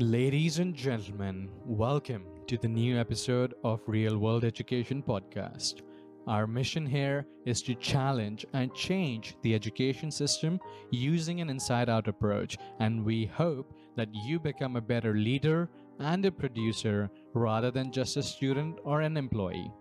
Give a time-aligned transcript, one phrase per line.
[0.00, 5.82] Ladies and gentlemen, welcome to the new episode of Real World Education Podcast.
[6.28, 10.60] Our mission here is to challenge and change the education system
[10.92, 15.68] using an inside out approach, and we hope that you become a better leader
[15.98, 19.72] and a producer rather than just a student or an employee.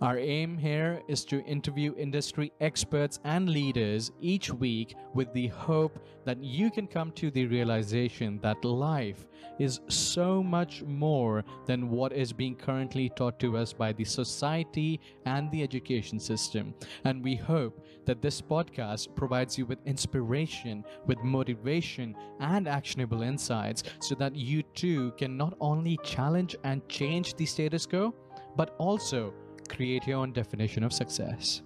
[0.00, 5.98] Our aim here is to interview industry experts and leaders each week with the hope
[6.24, 9.26] that you can come to the realization that life
[9.58, 15.00] is so much more than what is being currently taught to us by the society
[15.26, 16.74] and the education system.
[17.02, 23.82] And we hope that this podcast provides you with inspiration, with motivation, and actionable insights
[24.00, 28.14] so that you too can not only challenge and change the status quo,
[28.56, 29.34] but also
[29.68, 31.62] create your own definition of success.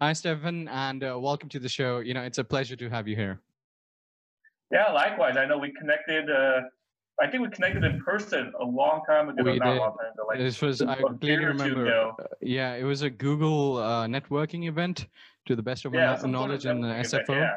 [0.00, 1.98] Hi, Stephen, and uh, welcome to the show.
[1.98, 3.40] You know, it's a pleasure to have you here.
[4.72, 5.36] Yeah, likewise.
[5.36, 6.30] I know we connected.
[6.30, 6.62] Uh,
[7.20, 9.42] I think we connected in person a long time ago.
[9.42, 9.60] We did.
[9.60, 9.94] Time ago,
[10.26, 11.86] like this was I clearly remember.
[11.86, 15.06] Uh, yeah, it was a Google uh, networking event,
[15.46, 17.22] to the best of yeah, my knowledge, in the SFO.
[17.22, 17.56] Event, yeah.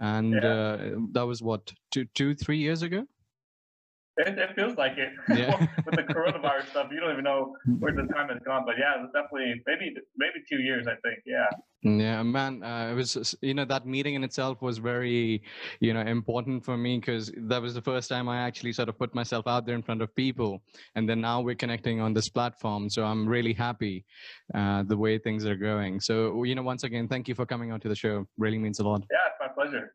[0.00, 0.48] And yeah.
[0.48, 0.78] Uh,
[1.12, 3.04] that was what two, two, three years ago.
[4.18, 5.66] It, it feels like it yeah.
[5.86, 6.88] with the coronavirus stuff.
[6.90, 8.64] You don't even know where the time has gone.
[8.66, 10.86] But yeah, it's definitely maybe maybe two years.
[10.88, 11.22] I think.
[11.24, 11.46] Yeah.
[11.82, 12.64] Yeah, man.
[12.64, 15.42] Uh, it was you know that meeting in itself was very
[15.78, 18.98] you know important for me because that was the first time I actually sort of
[18.98, 20.62] put myself out there in front of people,
[20.96, 22.90] and then now we're connecting on this platform.
[22.90, 24.04] So I'm really happy
[24.52, 26.00] uh, the way things are going.
[26.00, 28.26] So you know, once again, thank you for coming on to the show.
[28.36, 29.02] Really means a lot.
[29.10, 29.94] Yeah, it's my pleasure.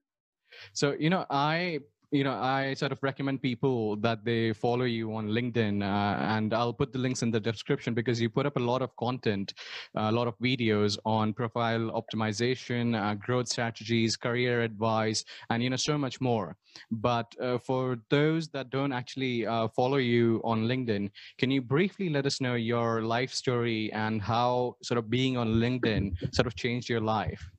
[0.74, 1.80] So, you know, I
[2.14, 6.54] you know i sort of recommend people that they follow you on linkedin uh, and
[6.54, 9.54] i'll put the links in the description because you put up a lot of content
[9.96, 15.76] a lot of videos on profile optimization uh, growth strategies career advice and you know
[15.76, 16.56] so much more.
[16.92, 22.10] But uh, for those that don't actually uh, follow you on linkedin can you briefly
[22.10, 26.56] let us know your life story and how sort of being on linkedin sort of
[26.56, 27.50] changed your life?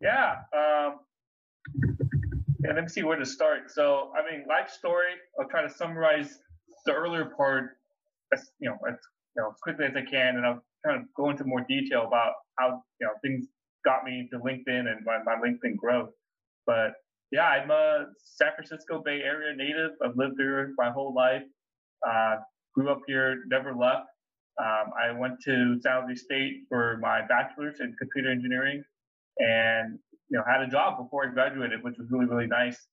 [0.00, 1.00] Yeah um
[2.64, 3.70] yeah, let me see where to start.
[3.70, 5.12] So, I mean, life story.
[5.40, 6.38] I'll try to summarize
[6.86, 7.76] the earlier part,
[8.32, 8.96] as you know, as
[9.36, 12.04] you know, as quickly as I can, and I'll kind of go into more detail
[12.06, 13.46] about how you know things
[13.84, 16.10] got me to LinkedIn and my, my LinkedIn growth.
[16.66, 16.92] But
[17.30, 19.92] yeah, I'm a San Francisco Bay Area native.
[20.04, 21.42] I've lived here my whole life.
[22.06, 22.36] Uh,
[22.74, 24.06] grew up here, never left.
[24.60, 28.82] Um, I went to San Jose State for my bachelor's in computer engineering,
[29.38, 29.98] and
[30.30, 32.86] you know, had a job before I graduated, which was really, really nice.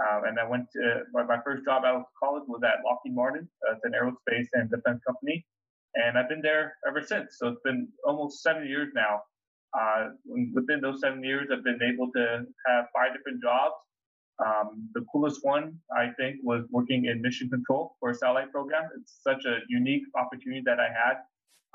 [0.00, 3.14] Um, and I went to my, my, first job out of college was at Lockheed
[3.14, 3.48] Martin.
[3.66, 5.44] Uh, it's an aerospace and defense company,
[5.96, 7.36] and I've been there ever since.
[7.38, 9.22] So it's been almost seven years now.
[9.78, 10.10] Uh,
[10.54, 13.74] within those seven years, I've been able to have five different jobs.
[14.44, 18.88] Um, the coolest one, I think, was working in mission control for a satellite program.
[19.00, 21.16] It's such a unique opportunity that I had.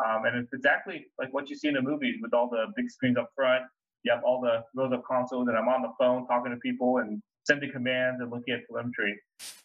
[0.03, 2.89] Um, and it's exactly like what you see in the movies with all the big
[2.89, 3.63] screens up front,
[4.03, 6.97] you have all the rows of consoles, and I'm on the phone talking to people
[6.97, 9.19] and sending commands and looking at telemetry.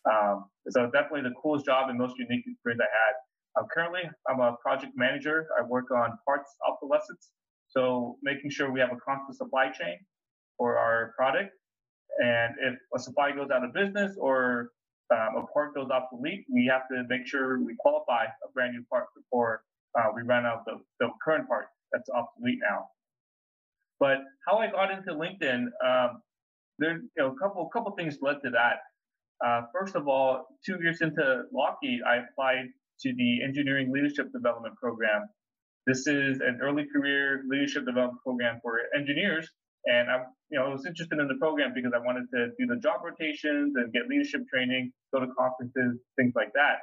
[0.04, 3.15] Um, so definitely the coolest job and most unique experience I had.
[3.60, 5.47] Um, currently, I'm a project manager.
[5.59, 7.31] I work on parts obsolescence,
[7.69, 9.98] so making sure we have a constant supply chain
[10.56, 11.50] for our product.
[12.22, 14.71] And if a supply goes out of business or
[15.12, 18.84] um, a part goes obsolete, we have to make sure we qualify a brand new
[18.91, 19.62] part before
[19.98, 22.88] uh, we run out the, the current part that's obsolete now.
[24.00, 26.22] But how I got into LinkedIn, um,
[26.78, 28.78] there, you know, a couple couple things led to that.
[29.44, 32.66] Uh, first of all, two years into Lockheed, I applied
[33.00, 35.28] to the Engineering Leadership Development Program.
[35.86, 39.48] This is an early career leadership development program for engineers,
[39.86, 42.66] and I, you know, I was interested in the program because I wanted to do
[42.66, 46.78] the job rotations and get leadership training, go to conferences, things like that.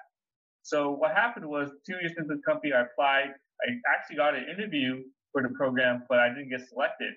[0.63, 3.29] So what happened was, two years into the company, I applied.
[3.61, 5.03] I actually got an interview
[5.35, 7.11] for the program, but I didn't get selected.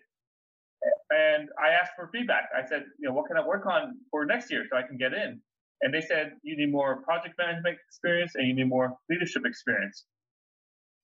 [1.10, 2.50] And I asked for feedback.
[2.50, 4.98] I said, you know, what can I work on for next year so I can
[4.98, 5.40] get in?
[5.82, 10.04] And they said, you need more project management experience and you need more leadership experience.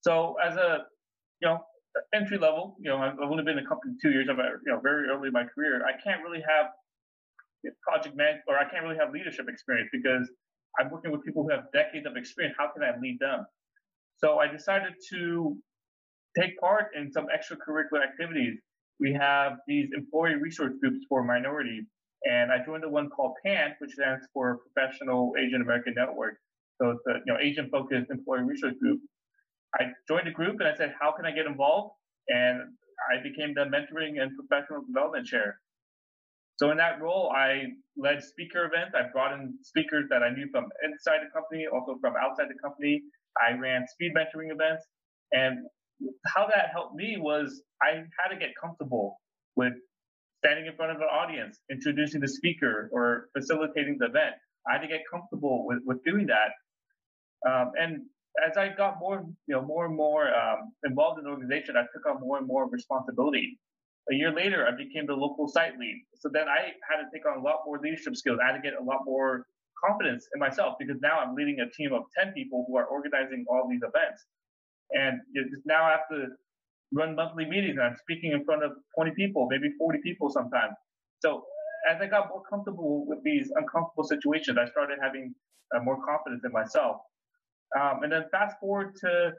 [0.00, 0.87] So as a,
[1.40, 1.61] you know,
[2.12, 4.26] entry level, you know, I've only been in a company two years.
[4.28, 5.87] I'm, you know, very early in my career.
[5.87, 6.67] I can't really have
[7.88, 10.28] project management or I can't really have leadership experience because
[10.81, 12.56] I'm working with people who have decades of experience.
[12.58, 13.46] How can I lead them?
[14.19, 15.56] So I decided to
[16.38, 18.58] take part in some extracurricular activities.
[19.00, 21.84] We have these employee resource groups for minorities,
[22.25, 26.36] and I joined the one called PAAN, which stands for Professional Asian American Network.
[26.81, 29.00] So it's a you know Asian focused employee resource group.
[29.78, 31.94] I joined the group and I said, how can I get involved?
[32.28, 32.60] And
[33.10, 35.58] I became the mentoring and professional development chair.
[36.56, 37.64] So in that role, I
[37.96, 38.94] led speaker events.
[38.94, 42.58] I brought in speakers that I knew from inside the company, also from outside the
[42.62, 43.02] company.
[43.36, 44.84] I ran speed mentoring events.
[45.32, 45.66] And
[46.26, 49.20] how that helped me was I had to get comfortable
[49.56, 49.75] with
[50.44, 54.35] standing in front of an audience, introducing the speaker or facilitating the event.
[54.69, 56.52] I had to get comfortable with, with doing that.
[57.49, 58.02] Um, and
[58.46, 61.82] as I got more, you know, more and more um, involved in the organization, I
[61.93, 63.58] took on more and more responsibility.
[64.11, 66.05] A year later, I became the local site lead.
[66.17, 68.38] So then I had to take on a lot more leadership skills.
[68.43, 69.46] I had to get a lot more
[69.82, 73.44] confidence in myself because now I'm leading a team of 10 people who are organizing
[73.49, 74.25] all these events.
[74.90, 75.20] And
[75.64, 76.26] now I have to
[76.92, 80.75] run monthly meetings and I'm speaking in front of 20 people, maybe 40 people sometimes.
[81.20, 81.44] So
[81.90, 85.34] as I got more comfortable with these uncomfortable situations, I started having
[85.75, 87.00] uh, more confidence in myself.
[87.78, 89.32] Um, and then fast forward to,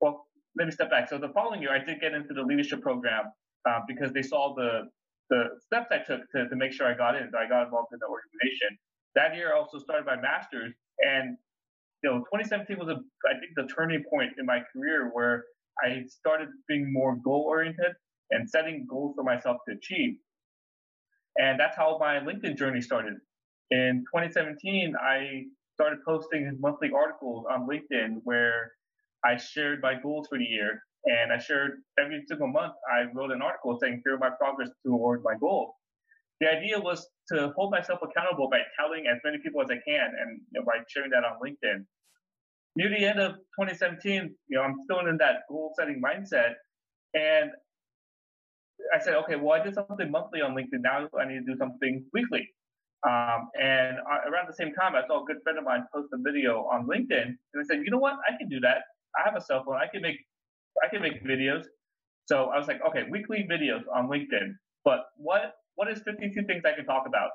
[0.00, 1.08] well, let me step back.
[1.08, 3.24] So the following year, I did get into the leadership program
[3.68, 4.88] uh, because they saw the
[5.30, 7.28] the steps I took to, to make sure I got in.
[7.32, 8.76] So I got involved in the organization.
[9.14, 11.36] That year, I also started my master's, and
[12.04, 15.44] you know, 2017 was a I think the turning point in my career where
[15.82, 17.92] I started being more goal oriented
[18.30, 20.16] and setting goals for myself to achieve.
[21.36, 23.14] And that's how my LinkedIn journey started.
[23.70, 28.72] In 2017, I started posting monthly articles on LinkedIn where
[29.24, 30.82] I shared my goals for the year.
[31.06, 35.22] And I shared every single month, I wrote an article saying, here my progress toward
[35.24, 35.74] my goal.
[36.40, 40.12] The idea was to hold myself accountable by telling as many people as I can
[40.20, 41.84] and you know, by sharing that on LinkedIn
[42.76, 46.54] near the end of 2017, you know, I'm still in that goal setting mindset.
[47.14, 47.50] And
[48.94, 50.82] I said, okay, well, I did something monthly on LinkedIn.
[50.82, 52.48] Now I need to do something weekly.
[53.06, 53.98] Um, and
[54.28, 56.86] around the same time, I saw a good friend of mine post a video on
[56.86, 58.14] LinkedIn, and I said, you know what?
[58.26, 58.78] I can do that.
[59.14, 59.76] I have a cell phone.
[59.76, 60.16] I can make,
[60.82, 61.64] I can make videos.
[62.26, 64.54] So I was like, okay, weekly videos on LinkedIn.
[64.84, 67.30] But what, what is 52 things I can talk about?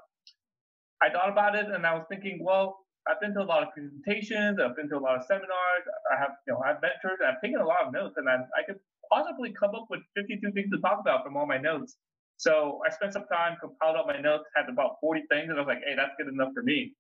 [1.02, 3.70] I thought about it, and I was thinking, well, I've been to a lot of
[3.74, 4.60] presentations.
[4.60, 5.84] I've been to a lot of seminars.
[6.12, 7.20] I have, you know, I've mentors.
[7.26, 8.80] I've taken a lot of notes, and I, I could
[9.12, 11.96] possibly come up with 52 things to talk about from all my notes.
[12.38, 15.62] So I spent some time, compiled up my notes, had about 40 things, and I
[15.62, 16.94] was like, hey, that's good enough for me.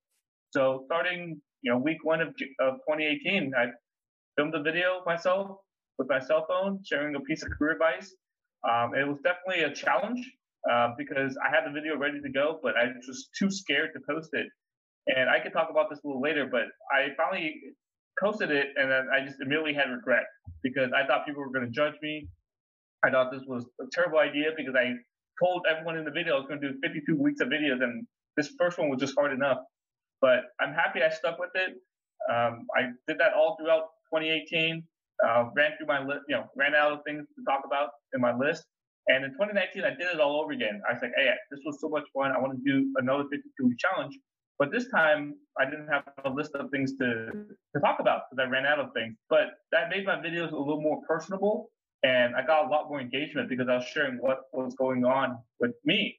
[0.51, 3.67] So starting, you know, week one of, of 2018, I
[4.35, 5.57] filmed a video myself
[5.97, 8.13] with my cell phone, sharing a piece of career advice.
[8.69, 10.25] Um, it was definitely a challenge
[10.71, 13.91] uh, because I had the video ready to go, but I was just too scared
[13.93, 14.47] to post it
[15.07, 17.55] and I could talk about this a little later, but I finally
[18.21, 20.25] posted it and then I just immediately had regret
[20.61, 22.27] because I thought people were going to judge me.
[23.03, 24.93] I thought this was a terrible idea because I
[25.41, 28.05] told everyone in the video I was going to do 52 weeks of videos and
[28.35, 29.59] this first one was just hard enough.
[30.21, 31.75] But I'm happy I stuck with it.
[32.29, 34.83] Um, I did that all throughout 2018.
[35.25, 38.21] Uh, ran through my list, you know, ran out of things to talk about in
[38.21, 38.63] my list.
[39.07, 40.81] And in 2019, I did it all over again.
[40.87, 42.31] I was like, hey, this was so much fun.
[42.31, 44.17] I want to do another 52 week challenge.
[44.59, 47.31] But this time I didn't have a list of things to,
[47.73, 49.15] to talk about because I ran out of things.
[49.29, 51.71] But that made my videos a little more personable
[52.03, 55.37] and I got a lot more engagement because I was sharing what was going on
[55.59, 56.17] with me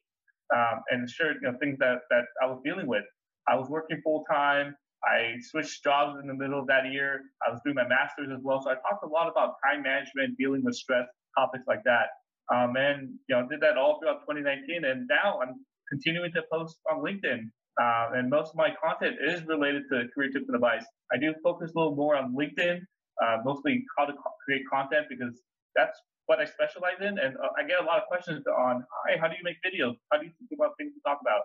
[0.55, 3.05] um, and sharing you know, things that, that I was dealing with.
[3.49, 4.75] I was working full time.
[5.05, 7.23] I switched jobs in the middle of that year.
[7.47, 8.61] I was doing my master's as well.
[8.63, 11.07] So I talked a lot about time management, dealing with stress,
[11.39, 12.09] topics like that.
[12.55, 14.85] Um, and you know, did that all throughout 2019.
[14.85, 19.43] And now I'm continuing to post on LinkedIn uh, and most of my content is
[19.47, 20.85] related to career tips and advice.
[21.13, 22.81] I do focus a little more on LinkedIn,
[23.23, 24.13] uh, mostly how to
[24.45, 25.41] create content because
[25.75, 27.19] that's what I specialize in.
[27.19, 29.95] And uh, I get a lot of questions on, hi, how do you make videos?
[30.11, 31.43] How do you think about things to talk about?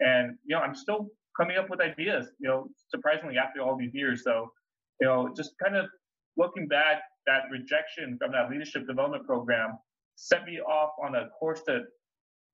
[0.00, 3.94] And, you know, I'm still coming up with ideas, you know, surprisingly after all these
[3.94, 4.24] years.
[4.24, 4.50] So,
[5.00, 5.86] you know, just kind of
[6.36, 9.78] looking back, that rejection from that leadership development program
[10.20, 11.84] set me off on a course to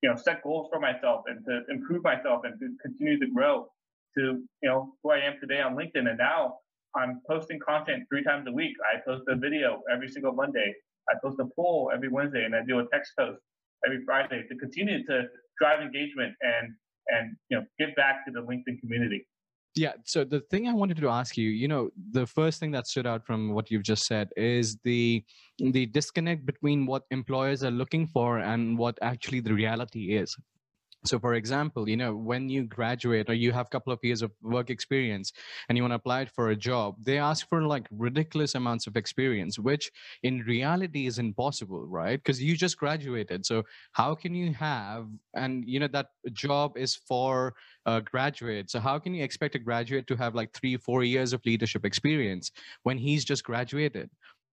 [0.05, 3.67] you know, set goals for myself and to improve myself and to continue to grow
[4.15, 4.21] to,
[4.63, 6.07] you know, who I am today on LinkedIn.
[6.07, 6.59] And now
[6.95, 8.75] I'm posting content three times a week.
[8.85, 10.75] I post a video every single Monday.
[11.09, 13.41] I post a poll every Wednesday and I do a text post
[13.87, 15.23] every Friday to continue to
[15.59, 16.75] drive engagement and,
[17.09, 19.27] and, you know, give back to the LinkedIn community.
[19.77, 19.95] Yeah.
[20.05, 23.07] So the thing I wanted to ask you, you know, the first thing that stood
[23.07, 25.25] out from what you've just said is the
[25.59, 30.37] the disconnect between what employers are looking for and what actually the reality is
[31.05, 34.23] so for example you know when you graduate or you have a couple of years
[34.23, 35.33] of work experience
[35.69, 38.97] and you want to apply for a job they ask for like ridiculous amounts of
[38.97, 39.91] experience which
[40.23, 42.23] in reality is impossible right?
[42.23, 46.95] Because you just graduated so how can you have and you know that job is
[46.97, 47.55] for
[47.87, 51.33] a graduate so how can you expect a graduate to have like three four years
[51.33, 52.51] of leadership experience
[52.83, 54.09] when he's just graduated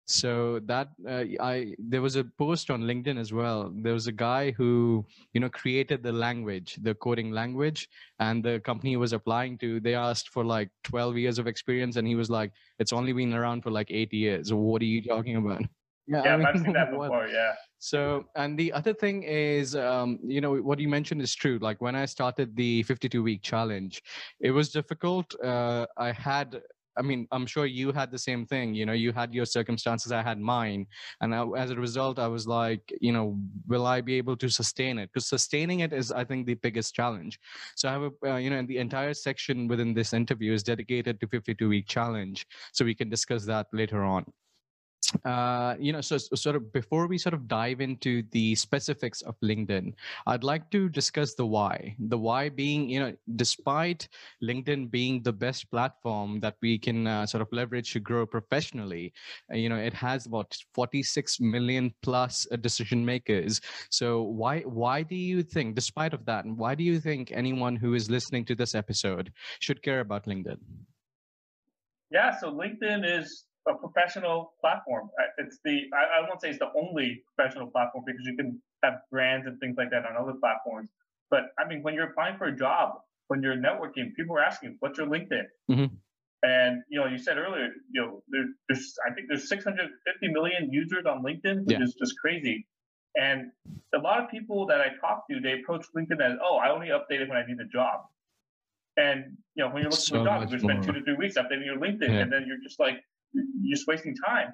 [0.09, 3.71] so that uh, i there was a post on linkedin as well.
[3.75, 7.89] There was a guy who you know created the language the coding language
[8.19, 12.09] and the company was applying to they asked for like 12 years of experience and
[12.09, 14.53] he was like it's only been around for like 8 years.
[14.53, 15.63] What are you talking about?
[16.07, 17.53] Yeah, yeah I have seen that before yeah.
[17.79, 21.59] So, and the other thing is, um, you know, what you mentioned is true.
[21.61, 24.03] Like when I started the 52 week challenge,
[24.41, 25.33] it was difficult.
[25.41, 26.61] Uh, I had
[26.99, 28.75] I mean, I'm sure you had the same thing.
[28.75, 30.87] You know, you had your circumstances, I had mine,
[31.21, 34.49] and I, as a result, I was like, you know, will I be able to
[34.49, 35.11] sustain it?
[35.13, 37.39] Because sustaining it is, I think, the biggest challenge.
[37.77, 41.21] So I have a, uh, you know, the entire section within this interview is dedicated
[41.21, 42.47] to 52 week challenge.
[42.73, 44.25] So we can discuss that later on
[45.25, 49.23] uh, you know, so, so, sort of before we sort of dive into the specifics
[49.23, 49.95] of LinkedIn,
[50.27, 51.97] I'd like to discuss the why.
[51.99, 54.09] The why being, you know, despite
[54.43, 59.13] LinkedIn being the best platform that we can uh, sort of leverage to grow professionally,
[59.51, 63.61] uh, you know, it has about 46 million plus uh, decision makers.
[63.91, 67.95] So why why do you think, despite of that, why do you think anyone who
[67.95, 70.59] is listening to this episode should care about LinkedIn?
[72.11, 75.11] Yeah, so LinkedIn is a professional platform.
[75.39, 78.95] It's the I, I won't say it's the only professional platform because you can have
[79.11, 80.89] brands and things like that on other platforms.
[81.31, 84.77] But I mean, when you're applying for a job, when you're networking, people are asking,
[84.81, 85.95] "What's your LinkedIn?" Mm-hmm.
[86.43, 90.73] And you know, you said earlier, you know, there, there's I think there's 650 million
[90.73, 91.83] users on LinkedIn, which yeah.
[91.83, 92.67] is just crazy.
[93.17, 93.51] And
[93.95, 96.89] a lot of people that I talk to, they approach LinkedIn as, "Oh, I only
[96.89, 98.03] update it when I need a job."
[98.97, 101.15] And you know, when you're looking so for a job, you spend two to three
[101.15, 102.21] weeks updating your LinkedIn, yeah.
[102.21, 104.49] and then you're just like, you're just wasting time.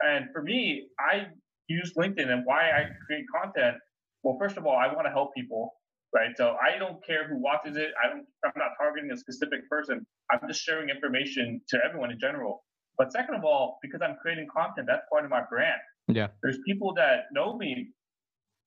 [0.00, 1.26] And for me, I
[1.68, 3.76] use LinkedIn and why I create content.
[4.22, 5.74] Well, first of all, I want to help people,
[6.14, 6.30] right?
[6.36, 7.90] So I don't care who watches it.
[8.02, 8.24] I don't.
[8.44, 10.06] I'm not targeting a specific person.
[10.30, 12.64] I'm just sharing information to everyone in general.
[12.96, 15.78] But second of all, because I'm creating content, that's part of my brand.
[16.08, 16.28] Yeah.
[16.42, 17.88] There's people that know me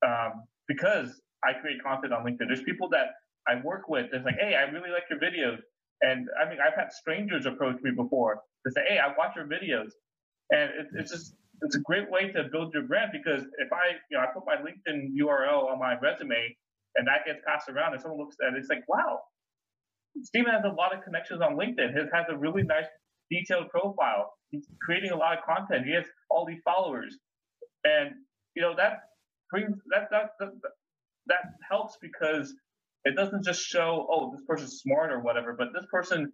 [0.06, 2.48] um, because I create content on LinkedIn.
[2.48, 3.08] There's people that
[3.48, 4.08] I work with.
[4.14, 5.58] It's like, hey, I really like your videos.
[6.02, 9.46] And I mean, I've had strangers approach me before to say, "Hey, I watch your
[9.46, 9.92] videos,"
[10.52, 13.98] and it, it's just it's a great way to build your brand because if I
[14.10, 16.56] you know I put my LinkedIn URL on my resume
[16.96, 19.20] and that gets passed around and someone looks at it, it's like, wow,
[20.24, 21.94] Stephen has a lot of connections on LinkedIn.
[21.94, 22.86] He has a really nice
[23.30, 24.34] detailed profile.
[24.50, 25.86] He's creating a lot of content.
[25.86, 27.18] He has all these followers,
[27.86, 28.12] and
[28.56, 29.00] you know that
[29.50, 30.50] brings that that that,
[31.28, 32.54] that helps because
[33.06, 36.32] it doesn't just show oh this person's smart or whatever, but this person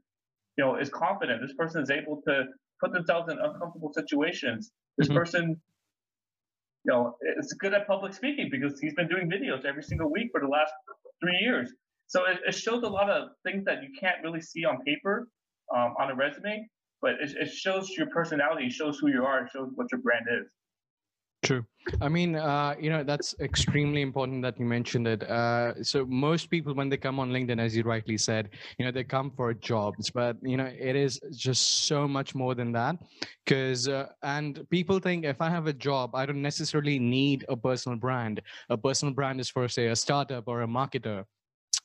[0.58, 1.42] you know, is confident.
[1.42, 2.46] This person is able to
[2.82, 4.72] put themselves in uncomfortable situations.
[4.98, 5.18] This mm-hmm.
[5.18, 5.62] person,
[6.84, 10.30] you know, is good at public speaking because he's been doing videos every single week
[10.32, 10.72] for the last
[11.22, 11.72] three years.
[12.08, 15.28] So it, it shows a lot of things that you can't really see on paper,
[15.76, 16.68] um, on a resume,
[17.02, 20.48] but it, it shows your personality, shows who you are, shows what your brand is.
[21.44, 21.66] True.
[22.02, 25.24] I mean, uh, you know, that's extremely important that you mentioned it.
[25.24, 28.92] Uh, so most people, when they come on LinkedIn, as you rightly said, you know,
[28.92, 32.98] they come for jobs, but you know, it is just so much more than that.
[33.46, 37.56] Because uh, and people think if I have a job, I don't necessarily need a
[37.56, 38.42] personal brand.
[38.70, 41.24] A personal brand is for say a startup or a marketer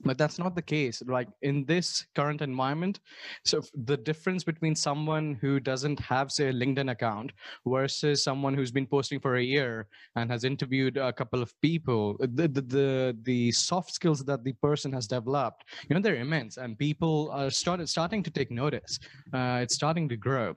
[0.04, 3.00] but that's not the case like in this current environment
[3.44, 7.32] so the difference between someone who doesn't have say a linkedin account
[7.66, 12.16] versus someone who's been posting for a year and has interviewed a couple of people
[12.20, 16.56] the the the, the soft skills that the person has developed you know they're immense
[16.56, 18.98] and people are started starting to take notice
[19.32, 20.54] uh, it's starting to grow.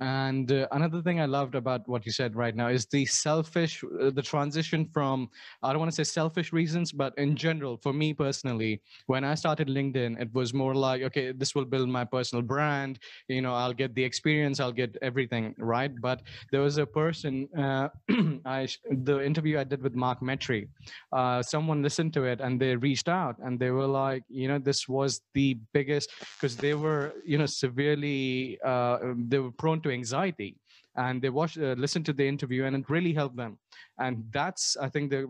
[0.00, 3.82] And uh, another thing i loved about what you said right now is the selfish
[4.00, 5.28] uh, the transition from
[5.62, 9.34] i don't want to say selfish reasons but in general for me personally when i
[9.34, 12.98] started linkedin it was more like okay this will build my personal brand.
[13.28, 15.92] You know i'll get the experience i'll get everything right?
[16.00, 17.88] But there was a person uh,
[18.44, 20.68] i the interview i did with mark metry
[21.12, 24.58] uh, someone listened to it and they reached out and they were like you know
[24.58, 29.90] this was the biggest because they were you know severely uh, they were prone to
[29.90, 30.56] anxiety
[30.96, 33.58] and they watched uh, listened to the interview and it really helped them.
[33.98, 35.26] And that's i think the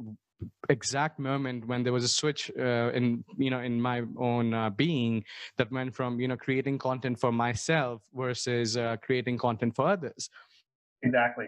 [0.69, 4.71] exact moment when there was a switch uh, in you know in my own uh,
[4.71, 5.25] being
[5.57, 10.31] that went from you know creating content for myself versus uh, creating content for others.
[11.03, 11.47] Exactly.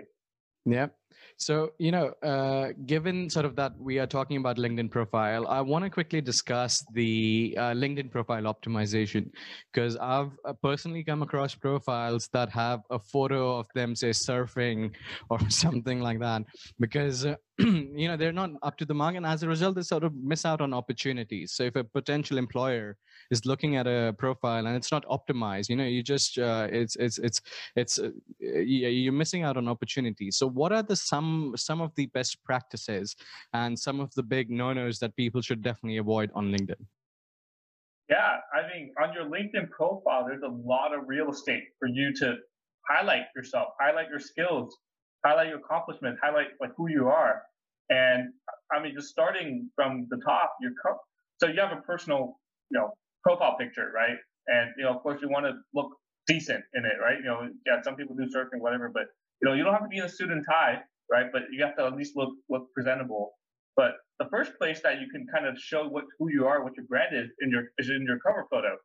[0.65, 0.89] Yeah.
[1.37, 5.63] So, you know, uh, given sort of that we are talking about LinkedIn profile, I
[5.63, 9.31] want to quickly discuss the uh, LinkedIn profile optimization
[9.73, 14.95] because I've uh, personally come across profiles that have a photo of them, say, surfing
[15.31, 16.43] or something like that,
[16.79, 17.27] because
[18.01, 20.15] you know they're not up to the mark, and as a result, they sort of
[20.15, 21.53] miss out on opportunities.
[21.53, 22.97] So, if a potential employer
[23.31, 26.97] is looking at a profile and it's not optimized you know you just uh, it's
[26.97, 27.41] it's it's
[27.77, 30.37] it's uh, you're missing out on opportunities.
[30.37, 33.15] So what are the some some of the best practices
[33.53, 36.87] and some of the big no-nos that people should definitely avoid on linkedin?
[38.09, 42.13] Yeah i mean on your linkedin profile there's a lot of real estate for you
[42.15, 42.37] to
[42.89, 44.77] highlight yourself highlight your skills
[45.25, 47.43] highlight your accomplishments highlight like who you are
[47.91, 48.29] and
[48.73, 50.99] i mean just starting from the top your co-
[51.39, 52.39] so you have a personal
[52.71, 52.93] you know
[53.23, 54.17] profile picture, right?
[54.49, 55.91] And you know, of course, you want to look
[56.27, 57.19] decent in it, right?
[57.19, 59.05] You know, yeah, some people do surfing, whatever, but
[59.43, 60.81] you know, you don't have to be in a suit and tie,
[61.11, 61.27] right?
[61.33, 63.33] But you have to at least look look presentable.
[63.77, 66.75] But the first place that you can kind of show what who you are, what
[66.77, 68.77] your brand is, in your is in your cover photo,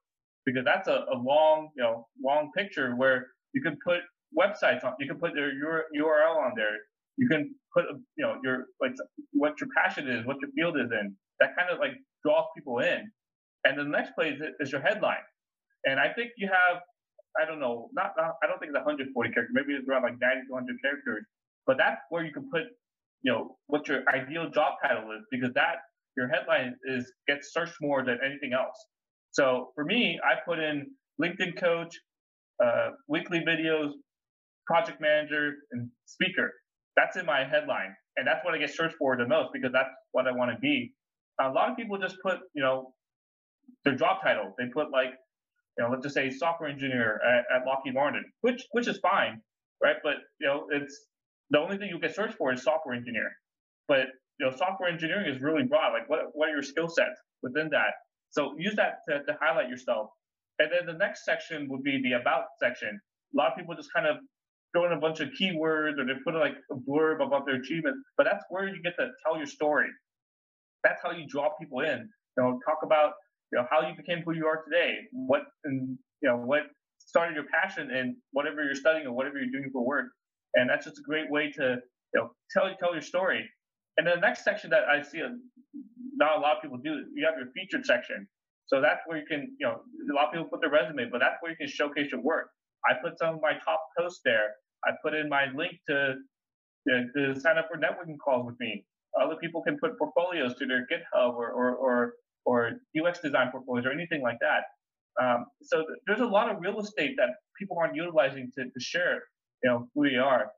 [0.45, 4.01] because that's a, a long, you know, long picture where you can put
[4.37, 6.75] websites on, you can put their URL on there,
[7.17, 7.85] you can put,
[8.17, 8.93] you know, your like
[9.31, 11.15] what your passion is, what your field is in.
[11.39, 11.93] That kind of like
[12.23, 13.11] draws people in.
[13.63, 15.25] And the next place is your headline.
[15.85, 16.81] And I think you have,
[17.39, 20.19] I don't know, not, not I don't think it's 140 characters, maybe it's around like
[20.21, 21.25] 90 to 100 characters.
[21.65, 22.63] But that's where you can put,
[23.23, 25.77] you know, what your ideal job title is, because that
[26.15, 28.77] your headline is gets searched more than anything else.
[29.31, 30.87] So for me, I put in
[31.21, 31.93] LinkedIn coach,
[32.63, 33.91] uh, weekly videos,
[34.65, 36.53] project manager, and speaker.
[36.95, 39.89] That's in my headline, and that's what I get searched for the most because that's
[40.11, 40.93] what I want to be.
[41.41, 42.93] A lot of people just put, you know,
[43.83, 44.53] their job title.
[44.57, 45.09] They put like,
[45.77, 49.41] you know, let's just say software engineer at, at Lockheed Martin, which which is fine,
[49.83, 49.97] right?
[50.03, 51.07] But you know, it's
[51.49, 53.31] the only thing you get searched for is software engineer.
[53.87, 54.07] But
[54.39, 55.91] you know, software engineering is really broad.
[55.91, 57.93] Like, what what are your skill sets within that?
[58.29, 60.09] So use that to, to highlight yourself.
[60.59, 62.99] And then the next section would be the about section.
[63.33, 64.17] A lot of people just kind of
[64.75, 67.99] throw in a bunch of keywords or they put like a blurb about their achievements,
[68.17, 69.87] but that's where you get to tell your story.
[70.83, 72.09] That's how you draw people in.
[72.37, 73.13] You know, talk about
[73.51, 76.63] you know how you became who you are today, what and you know what
[76.99, 80.07] started your passion in whatever you're studying or whatever you're doing for work,
[80.55, 81.77] and that's just a great way to
[82.13, 83.49] you know tell tell your story.
[83.97, 85.21] And then the next section that I see
[86.17, 88.27] not a lot of people do, you have your featured section.
[88.67, 91.19] So that's where you can, you know, a lot of people put their resume, but
[91.19, 92.49] that's where you can showcase your work.
[92.89, 94.55] I put some of my top posts there.
[94.85, 96.15] I put in my link to,
[96.87, 98.85] to, to sign up for networking calls with me.
[99.21, 102.13] Other people can put portfolios to their GitHub or, or, or
[102.45, 104.63] or UX design portfolios or anything like that.
[105.21, 108.79] Um, so th- there's a lot of real estate that people aren't utilizing to, to
[108.79, 109.23] share,
[109.63, 110.51] you know, who they are.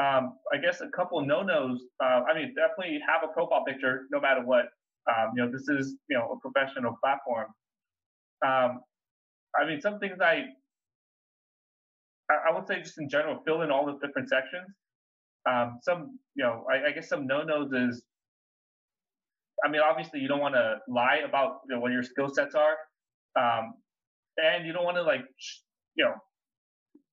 [0.00, 1.80] Um, I guess a couple no-nos.
[2.02, 4.66] Uh, I mean, definitely have a profile picture no matter what.
[5.08, 7.46] Um, you know, this is you know a professional platform.
[8.44, 8.80] Um,
[9.58, 10.44] I mean, some things I,
[12.30, 14.66] I, would say just in general, fill in all the different sections.
[15.48, 18.02] Um, some, you know, I, I guess some no-nos is
[19.64, 22.54] I mean, obviously, you don't want to lie about you know, what your skill sets
[22.54, 22.76] are,
[23.40, 23.74] um,
[24.36, 25.22] and you don't want to like,
[25.96, 26.14] you know,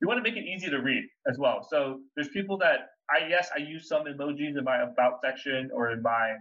[0.02, 1.66] you want to make it easy to read as well.
[1.70, 5.92] So there's people that I yes, I use some emojis in my about section or
[5.92, 6.34] in my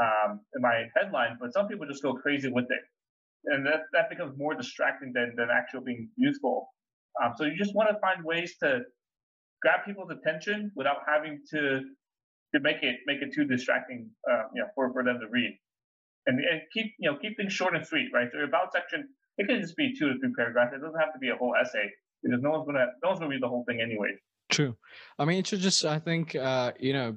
[0.00, 2.82] um, in my headline, but some people just go crazy with it,
[3.46, 6.68] and that that becomes more distracting than than actually being useful.
[7.22, 8.80] Um, so you just want to find ways to
[9.62, 11.80] grab people's attention without having to
[12.54, 15.58] to make it make it too distracting, uh, you know, for, for them to read.
[16.26, 18.28] And, and keep you know keep things short and sweet, right?
[18.30, 20.72] So your about section it can just be two to three paragraphs.
[20.74, 21.90] It doesn't have to be a whole essay
[22.22, 24.12] because no one's gonna no one's gonna read the whole thing anyway.
[24.50, 24.76] True.
[25.18, 27.16] I mean, it should just I think uh, you know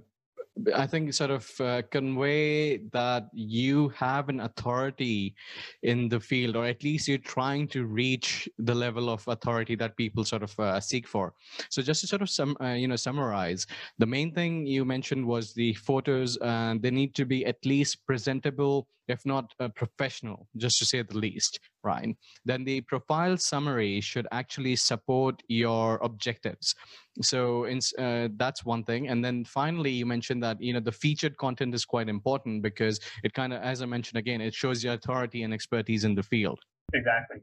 [0.76, 5.36] I think sort of uh, convey that you have an authority
[5.84, 9.98] in the field, or at least you're trying to reach the level of authority that
[9.98, 11.34] people sort of uh, seek for.
[11.70, 13.68] So just to sort of sum, uh, you know, summarize,
[13.98, 18.06] the main thing you mentioned was the photos, and they need to be at least
[18.06, 22.16] presentable, if not uh, professional, just to say the least, right?
[22.46, 26.76] Then the profile summary should actually support your objectives.
[27.22, 29.08] So in, uh, that's one thing.
[29.08, 33.00] And then finally you mentioned that you know the featured content is quite important because
[33.24, 36.24] it kind of as i mentioned again it shows your authority and expertise in the
[36.24, 36.60] field.
[36.94, 37.40] Exactly.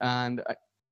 [0.00, 0.42] And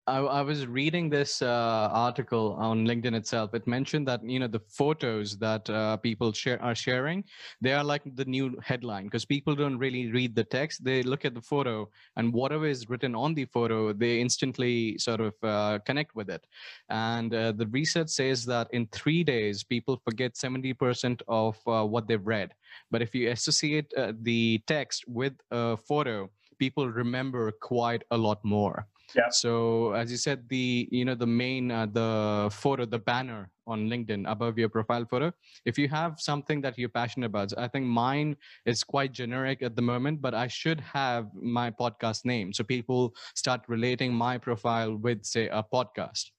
[0.08, 3.54] I, I, was reading this uh, article on LinkedIn itself.
[3.54, 7.24] It mentioned that you know the photos that uh, people share are sharing,
[7.60, 10.84] they are like the new headline because people don't really read the text.
[10.84, 15.20] They look at the photo and whatever is written on the photo, they instantly sort
[15.20, 16.46] of uh, connect with it.
[16.88, 21.84] And uh, the research says that in three days, people forget seventy percent of uh,
[21.84, 22.54] what they've read.
[22.92, 28.38] But if you associate uh, the text with a photo, people remember quite a lot
[28.44, 28.86] more.
[29.14, 29.28] Yeah.
[29.30, 33.88] So as you said, the you know the main uh, the photo, the banner on
[33.88, 35.32] LinkedIn above your profile photo.
[35.64, 39.74] If you have something that you're passionate about, I think mine is quite generic at
[39.76, 44.96] the moment, but I should have my podcast name so people start relating my profile
[44.96, 46.30] with say a podcast.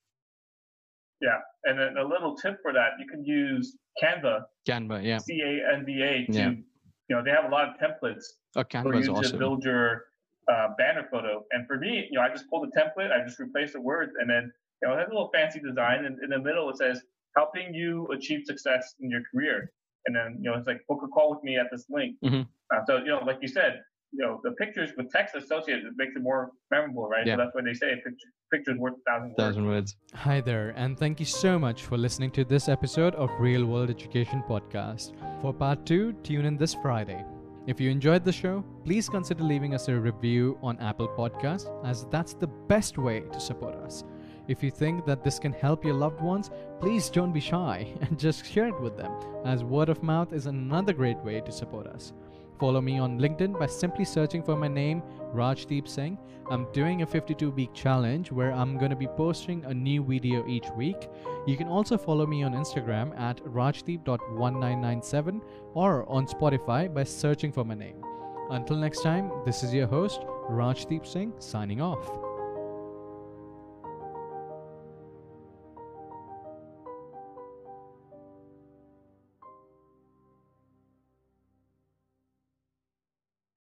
[1.21, 4.43] Yeah, and then a little tip for that, you can use Canva.
[4.67, 5.17] Canva, yeah.
[5.17, 6.49] C A N V A to yeah.
[6.49, 8.23] you know they have a lot of templates
[8.55, 9.31] oh, for you awesome.
[9.31, 10.03] to build your
[10.51, 11.43] uh, banner photo.
[11.51, 14.13] And for me, you know, I just pull the template, I just replace the words,
[14.19, 16.05] and then you know, it has a little fancy design.
[16.05, 17.01] And in the middle, it says
[17.35, 19.71] helping you achieve success in your career.
[20.05, 22.15] And then you know, it's like book a call with me at this link.
[22.23, 22.41] Mm-hmm.
[22.73, 23.81] Uh, so you know, like you said,
[24.13, 27.27] you know, the pictures with text associated it makes it more memorable, right?
[27.27, 27.33] Yeah.
[27.33, 29.37] So that's why they say picture, pictures worth a thousand words.
[29.37, 29.95] Thousand words.
[30.13, 33.89] Hi there, and thank you so much for listening to this episode of Real World
[33.89, 35.11] Education Podcast.
[35.41, 37.23] For part two, tune in this Friday.
[37.67, 42.05] If you enjoyed the show, please consider leaving us a review on Apple Podcast, as
[42.09, 44.05] that's the best way to support us.
[44.47, 46.49] If you think that this can help your loved ones,
[46.79, 49.11] please don't be shy and just share it with them,
[49.43, 52.13] as word of mouth is another great way to support us.
[52.59, 56.17] Follow me on LinkedIn by simply searching for my name, Rajdeep Singh.
[56.49, 60.47] I'm doing a 52 week challenge where I'm going to be posting a new video
[60.47, 61.09] each week.
[61.45, 65.41] You can also follow me on Instagram at rajdeep.1997
[65.73, 68.01] or on Spotify by searching for my name.
[68.49, 72.26] Until next time, this is your host, Rajdeep Singh, signing off.